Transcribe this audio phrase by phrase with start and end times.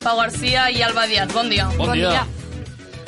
[0.00, 1.66] Pau Garcia i Alba Díaz, bon dia.
[1.76, 2.08] Bon, bon dia.
[2.08, 2.39] dia.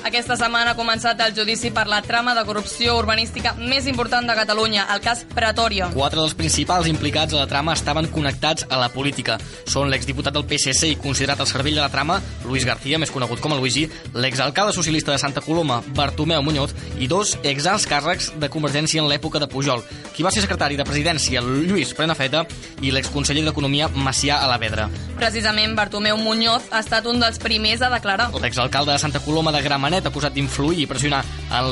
[0.03, 4.35] Aquesta setmana ha començat el judici per la trama de corrupció urbanística més important de
[4.35, 5.93] Catalunya, el cas Pretòria.
[5.95, 9.37] Quatre dels principals implicats a la trama estaven connectats a la política.
[9.63, 13.39] Són l'exdiputat del PSC i considerat el cervell de la trama, Luis García, més conegut
[13.39, 13.85] com a Luigi,
[14.19, 19.39] l'exalcalde socialista de Santa Coloma, Bartomeu Muñoz, i dos exalts càrrecs de Convergència en l'època
[19.39, 22.43] de Pujol, qui va ser secretari de presidència, Lluís Prenafeta,
[22.83, 24.89] i l'exconseller d'Economia, Macià Alavedra.
[25.15, 28.33] Precisament, Bartomeu Muñoz ha estat un dels primers a declarar.
[28.43, 31.19] L'exalcalde de Santa Coloma de Gramenet Canet, acusat d'influir i pressionar
[31.53, 31.67] en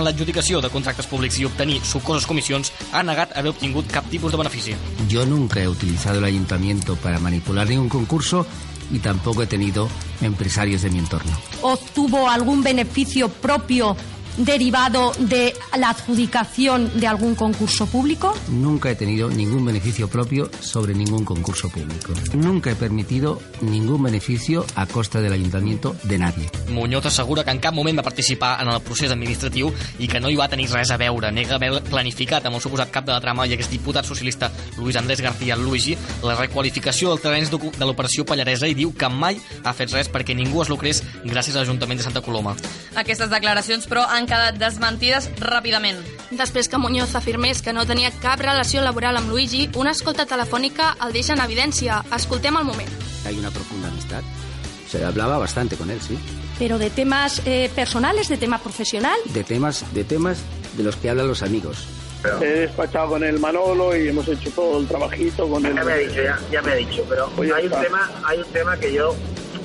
[0.00, 4.40] l'adjudicació de contractes públics i obtenir sucoses comissions, ha negat haver obtingut cap tipus de
[4.40, 4.76] benefici.
[5.12, 8.46] Yo nunca he utilizado el ayuntamiento para manipular ningún concurso
[8.90, 9.86] y tampoco he tenido
[10.22, 11.30] empresarios de mi entorno.
[11.60, 13.94] ¿Obtuvo algún beneficio propio
[14.38, 18.34] derivado de la adjudicación de algún concurso público?
[18.48, 22.12] Nunca he tenido ningún beneficio propio sobre ningún concurso público.
[22.34, 26.50] Nunca he permitido ningún beneficio a costa del ayuntamiento de nadie.
[26.68, 30.30] Muñoz assegura que en cap moment va participar en el procés administratiu i que no
[30.30, 31.32] hi va tenir res a veure.
[31.34, 34.96] Nega haver planificat amb el suposat cap de la trama i aquest diputat socialista Luis
[34.96, 39.74] Andrés García Luigi la requalificació del terreny de l'operació Pallaresa i diu que mai ha
[39.74, 42.54] fet res perquè ningú es lucrés gràcies a l'Ajuntament de Santa Coloma.
[42.98, 45.98] Aquestes declaracions, però, han quedat desmentides ràpidament.
[46.30, 50.94] Després que Muñoz afirmés que no tenia cap relació laboral amb Luigi, una escolta telefònica
[51.04, 52.02] el deixa en evidència.
[52.14, 52.90] Escoltem el moment.
[53.26, 54.22] Hay una profunda amistad.
[54.88, 56.18] Se hablaba bastante con él, sí.
[56.58, 59.18] ¿Pero de temas eh, personales, de tema profesional?
[59.26, 60.38] De temas, de temas
[60.76, 61.86] de los que hablan los amigos.
[62.40, 65.74] He despachado con el Manolo y hemos hecho todo el trabajito con él.
[65.74, 68.46] Ya me ha dicho, ya, ya me ha dicho, pero hay un, tema, hay un
[68.46, 69.14] tema que yo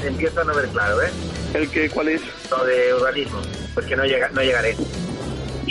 [0.03, 1.09] empiezo a no ver claro, ¿eh?
[1.53, 2.21] ¿El que cuál es?
[2.49, 3.39] Lo de urbanismo,
[3.73, 4.75] porque no, llega, no llegaré.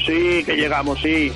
[0.06, 1.32] Sí, que llegamos, sí.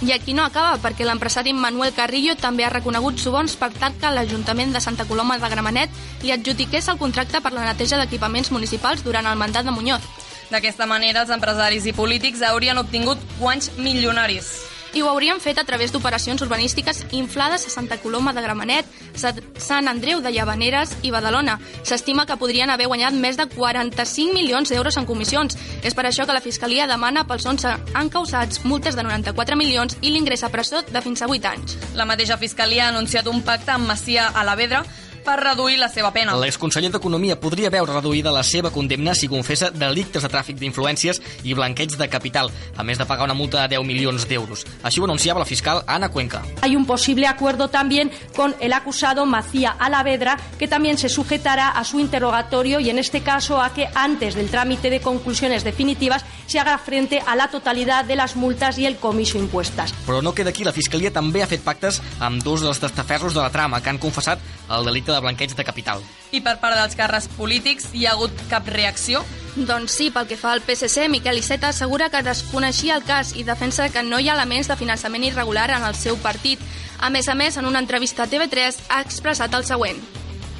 [0.00, 4.12] I aquí no acaba, perquè l'empresari Manuel Carrillo també ha reconegut subons per tal que
[4.14, 5.90] l'Ajuntament de Santa Coloma de Gramenet
[6.22, 10.06] li adjudiqués el contracte per la neteja d'equipaments municipals durant el mandat de Muñoz.
[10.52, 14.67] D'aquesta manera, els empresaris i polítics haurien obtingut guanys milionaris.
[14.94, 19.34] I ho haurien fet a través d'operacions urbanístiques inflades a Santa Coloma de Gramenet, Sa-
[19.58, 21.58] Sant Andreu de Llavaneres i Badalona.
[21.82, 25.58] S'estima que podrien haver guanyat més de 45 milions d'euros en comissions.
[25.84, 30.10] És per això que la Fiscalia demana pels 11 encausats multes de 94 milions i
[30.10, 31.76] l'ingrés a presó de fins a 8 anys.
[31.94, 34.84] La mateixa Fiscalia ha anunciat un pacte amb Macià Alavedra
[35.28, 36.32] per reduir la seva pena.
[36.40, 41.52] L'exconseller d'Economia podria veure reduïda la seva condemna si confessa delictes de tràfic d'influències i
[41.52, 44.64] blanqueig de capital, a més de pagar una multa de 10 milions d'euros.
[44.80, 46.40] Així ho anunciava la fiscal Ana Cuenca.
[46.62, 51.84] Hay un posible acuerdo también con el acusado Macía Alavedra, que también se sujetará a
[51.84, 56.58] su interrogatorio y en este caso a que antes del trámite de conclusiones definitivas se
[56.58, 59.92] haga frente a la totalidad de las multas y el comiso impuestas.
[60.06, 63.44] Però no queda aquí, la Fiscalia també ha fet pactes amb dos dels testaferros de
[63.44, 64.40] la trama, que han confessat
[64.72, 66.02] el delicte de blanqueig de capital.
[66.32, 69.24] I per part dels càrrecs polítics, hi ha hagut cap reacció?
[69.56, 73.42] Doncs sí, pel que fa al PSC, Miquel Iceta assegura que desconeixia el cas i
[73.42, 76.62] defensa que no hi ha elements de finançament irregular en el seu partit.
[77.00, 79.98] A més a més, en una entrevista a TV3 ha expressat el següent.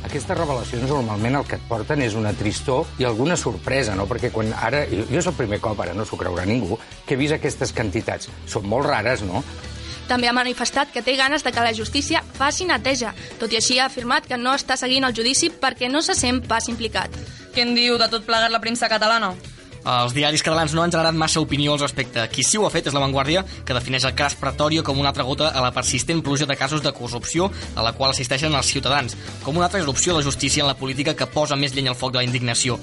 [0.06, 4.06] Aquestes revelacions normalment el que et porten és una tristor i alguna sorpresa, no?
[4.10, 7.16] Perquè quan ara, jo jo és el primer cop, ara no s'ho creurà ningú, que
[7.16, 8.30] he vist aquestes quantitats.
[8.46, 9.42] Són molt rares, no?
[10.08, 13.12] També ha manifestat que té ganes de que la justícia faci neteja.
[13.38, 16.40] Tot i així ha afirmat que no està seguint el judici perquè no se sent
[16.48, 17.12] pas implicat.
[17.54, 19.34] Què en diu de tot plegat la premsa catalana?
[19.88, 22.24] Els diaris catalans no han generat massa opinió al respecte.
[22.32, 25.12] Qui sí ho ha fet és La Vanguardia, que defineix el cas Pretorio com una
[25.12, 28.72] altra gota a la persistent pluja de casos de corrupció a la qual assisteixen els
[28.72, 31.94] ciutadans, com una altra erupció de la justícia en la política que posa més llenya
[31.94, 32.78] al foc de la indignació.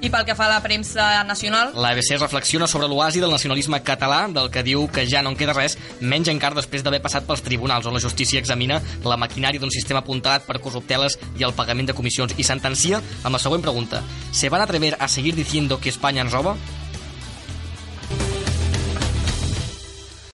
[0.00, 4.22] I pel que fa a la premsa nacional, L'ABC reflexiona sobre l'oasi del nacionalisme català,
[4.32, 7.44] del que diu que ja no en queda res, menys encara després d'haver passat pels
[7.44, 11.92] tribunals, on la justícia examina la maquinària d'un sistema apuntat per corrupteles i el pagament
[11.92, 14.00] de comissions, i sentencia amb la següent pregunta.
[14.32, 16.56] ¿Se van atrever a seguir diciendo que España ens roba?